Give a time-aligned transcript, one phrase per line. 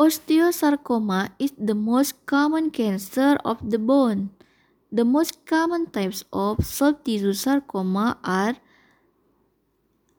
[0.00, 4.32] Osteosarcoma is the most common cancer of the bone.
[4.88, 8.56] The most common types of soft tissue sarcoma are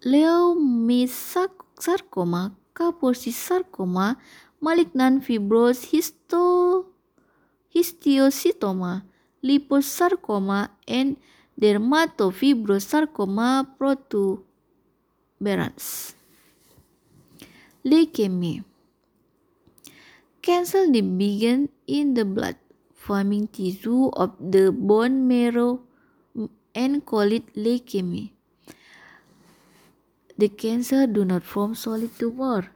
[0.00, 4.16] leiomyosarcoma, Kaposi sarcoma,
[4.64, 6.88] malignant fibrous histo
[7.68, 9.04] histiocytoma,
[9.44, 11.20] liposarcoma, and
[11.60, 16.16] dermatofibrosarcoma protuberans.
[17.84, 18.64] Leukemia
[20.46, 22.54] Cancer begins in the blood,
[22.94, 25.80] forming tissue of the bone marrow
[26.36, 28.30] mm, and call it leukemia.
[30.38, 32.70] The cancer do not form solid tumor.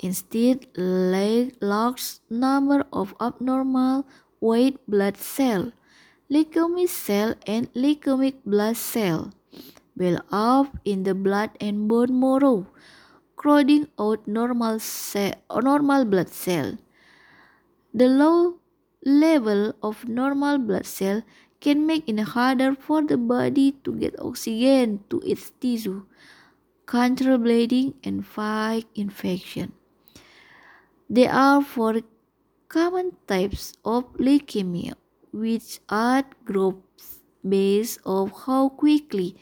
[0.00, 4.04] Instead, large number of abnormal
[4.40, 5.70] white blood cell,
[6.28, 9.30] leukemic cell and leukemic blood cell
[9.96, 12.66] build up in the blood and bone marrow,
[13.44, 16.78] crowding out normal, cell, normal blood cell.
[17.92, 18.60] The low
[19.04, 21.20] level of normal blood cell
[21.60, 26.06] can make it harder for the body to get oxygen to its tissue,
[26.86, 29.74] control bleeding, and fight infection.
[31.10, 32.00] There are four
[32.68, 34.94] common types of leukemia,
[35.32, 39.36] which are groups based on how quickly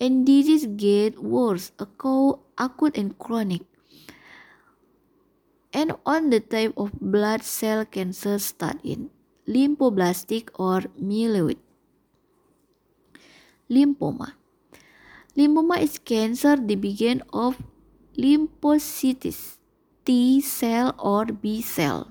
[0.00, 3.62] and disease get worse, acute and chronic,
[5.72, 9.10] and on the type of blood cell cancer start in
[9.46, 11.58] lymphoblastic or myeloid.
[13.70, 14.32] Lymphoma.
[15.36, 17.62] Lymphoma is cancer the beginning of
[18.16, 19.58] lymphocytes
[20.04, 22.08] T cell or B cell.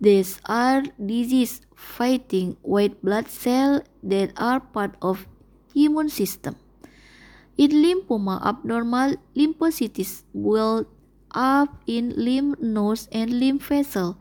[0.00, 5.26] These are disease fighting white blood cells that are part of
[5.74, 6.56] immune system.
[7.56, 10.86] In lymphoma, abnormal lymphocytes build
[11.30, 14.16] up in lymph nodes and lymph vessels,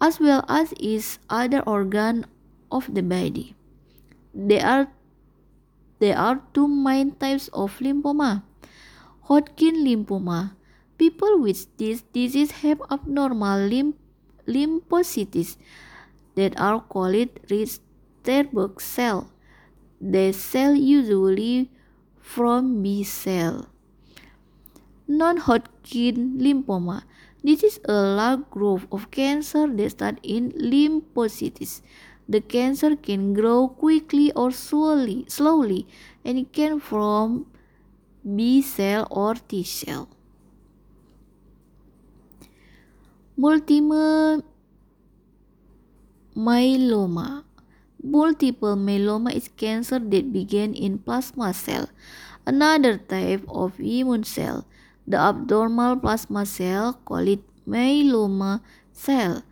[0.00, 2.26] as well as is other organ
[2.70, 3.54] of the body.
[4.34, 4.88] There are
[5.98, 8.42] there are two main types of lymphoma.
[9.26, 10.56] Hodgkin lymphoma
[10.98, 13.96] People with this disease have abnormal lymph
[14.48, 15.56] lymphocytes
[16.36, 19.28] that are called Reed-Sternberg cell.
[20.00, 21.70] The cell usually
[22.20, 23.68] from B cell.
[25.08, 27.04] Non-Hodgkin lymphoma.
[27.42, 31.80] This is a large group of cancer that start in lymphocytes.
[32.28, 35.86] The cancer can grow quickly or slowly, slowly
[36.24, 37.46] and it can form
[38.22, 40.08] B cell or T cell.
[43.36, 44.42] Multiple
[46.36, 47.45] myeloma.
[48.06, 51.90] Multiple myeloma is cancer that begin in plasma cell,
[52.46, 54.62] another type of immune cell.
[55.10, 58.62] The abnormal plasma cell, called myeloma
[58.92, 59.42] cell,